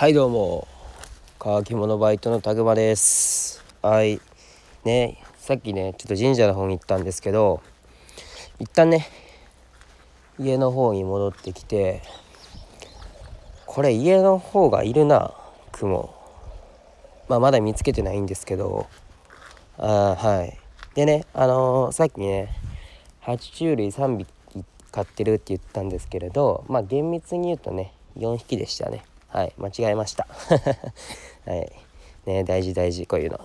[0.00, 0.66] はいどうも。
[1.38, 3.62] 乾き物バイトのタグマです。
[3.82, 4.18] はい。
[4.82, 7.60] ねさっきねちょっと神社の方に行ったんですけど
[8.58, 9.06] 一旦ね
[10.38, 12.00] 家の方に戻ってきて
[13.66, 15.34] これ家の方がいるな
[15.70, 16.14] 雲。
[17.28, 18.86] まあまだ見つけてないんですけど
[19.76, 20.58] あはい。
[20.94, 22.48] でねあのー、さっきね
[23.22, 24.26] 爬虫類3匹
[24.92, 29.04] 飼ってるって言ったんですけれどまあ厳密に言うとね4匹でしたね。
[29.32, 30.26] はい間違えました。
[31.46, 31.72] はい。
[32.26, 33.38] ね大事大事こういうの。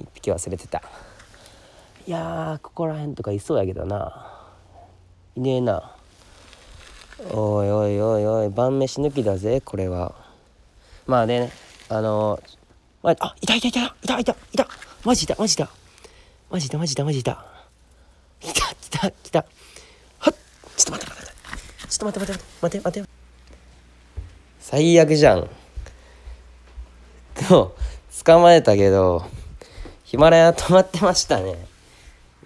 [0.00, 0.82] 1匹忘れてた。
[2.06, 4.32] いやここら辺とかいそうやけどな。
[5.34, 5.92] いねえな。
[7.32, 10.14] おいおいおいおい晩飯抜きだぜこれは。
[11.06, 11.50] まあね
[11.88, 14.68] あのー、ああいたいたいたいたいたいた
[15.04, 15.68] マジだマジだ。
[16.48, 17.44] マジだマジだマジだ。
[18.40, 19.44] 来た来た来た。
[20.20, 20.34] はっ
[20.76, 23.15] ちょっと待って待ってちょっと待って待って待って待って。
[24.68, 25.48] 最悪じゃん。
[27.48, 27.76] と、
[28.24, 29.24] 捕まえたけど、
[30.02, 31.68] ヒマラヤ止まってましたね。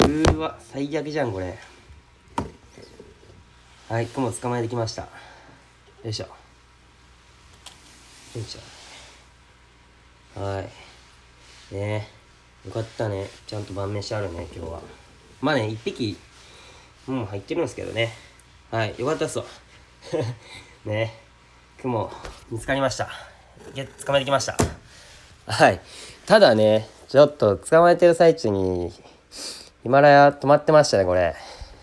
[0.01, 1.59] うーわ、最悪じゃん、これ。
[3.89, 5.05] はい、雲捕まえてきました。
[5.05, 6.25] よいしょ。
[6.25, 6.31] よ
[8.37, 10.41] いしょ。
[10.43, 10.61] は
[11.73, 11.75] い。
[11.75, 12.07] ね
[12.67, 13.31] よかったね。
[13.47, 14.83] ちゃんと晩飯あるね、今日は。
[15.41, 16.19] まあね、一匹、
[17.07, 18.13] もう入ってるんですけどね。
[18.71, 19.47] はい、よかったっすわ。
[20.85, 21.30] ね
[21.81, 22.11] 雲
[22.51, 23.09] 見つかりました。
[24.05, 24.57] 捕まえてきました。
[25.47, 25.81] はい。
[26.27, 28.93] ただねちょっと捕まえてる最中に
[29.83, 31.35] ヒマラヤ止まってましたねこれ。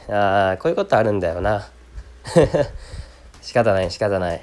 [0.10, 1.68] ああこういうことあるんだよな。
[3.42, 4.42] 仕方ない仕方ない。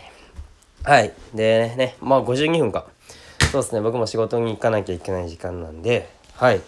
[0.83, 1.13] はい。
[1.35, 2.87] でねまあ52分か。
[3.53, 3.81] そうですね。
[3.81, 6.09] 僕も仕事に行かなきゃいけない時間なんで。
[6.35, 6.61] はい。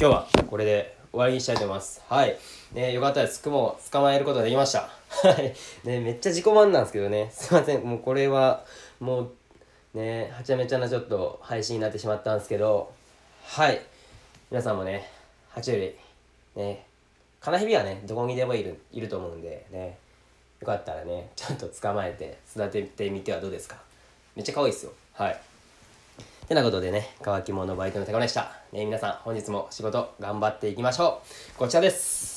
[0.00, 2.02] 今日はこれで終わりにしたいと思います。
[2.10, 2.36] はい。
[2.74, 3.42] ねよかったです。
[3.42, 4.80] 雲を捕まえることができました。
[4.80, 5.54] はい。
[5.84, 7.30] ねめっちゃ自己満なんですけどね。
[7.32, 7.82] すいません。
[7.82, 8.66] もうこれは
[9.00, 9.30] もう
[9.94, 12.92] ねはちゃめちゃなちょっと配信になってしまったんですけど。
[13.44, 13.80] はい。
[14.50, 15.08] 皆さんもね
[15.54, 15.94] 爬虫類
[16.54, 16.84] ね
[17.40, 19.96] カナヘビはねどこにでもいるいると思うんでね。
[20.60, 23.76] よかったらねちゃんと捕まえて育ててみてはどうですか？
[24.34, 24.92] めっちゃ可愛いですよ。
[25.14, 25.40] はい。
[26.46, 28.52] てなことでね、乾き物バイトの高根でした。
[28.72, 31.20] ね、皆さん、本日も仕事頑張っていきましょ
[31.56, 31.58] う。
[31.58, 32.35] こちらです。